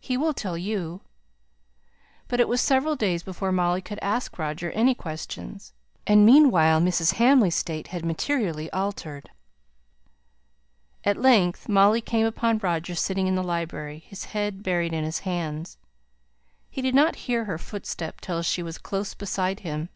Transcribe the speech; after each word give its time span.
He 0.00 0.16
will 0.16 0.34
tell 0.34 0.58
you." 0.58 1.02
But 2.26 2.40
it 2.40 2.48
was 2.48 2.60
several 2.60 2.96
days 2.96 3.22
before 3.22 3.52
Molly 3.52 3.80
could 3.80 4.00
ask 4.02 4.36
Roger 4.36 4.72
any 4.72 4.96
questions; 4.96 5.74
and 6.08 6.26
meanwhile 6.26 6.80
Mrs. 6.80 7.12
Hamley's 7.20 7.54
state 7.54 7.86
had 7.86 8.04
materially 8.04 8.68
altered. 8.72 9.30
At 11.04 11.16
length 11.18 11.68
Molly 11.68 12.00
came 12.00 12.26
upon 12.26 12.58
Roger 12.58 12.96
sitting 12.96 13.28
in 13.28 13.36
the 13.36 13.44
library, 13.44 14.00
his 14.08 14.24
head 14.24 14.64
buried 14.64 14.92
in 14.92 15.04
his 15.04 15.20
hands. 15.20 15.78
He 16.68 16.82
did 16.82 16.96
not 16.96 17.14
hear 17.30 17.44
her 17.44 17.56
footstep 17.56 18.20
till 18.20 18.42
she 18.42 18.64
was 18.64 18.78
close 18.78 19.14
beside 19.14 19.60
him. 19.60 19.88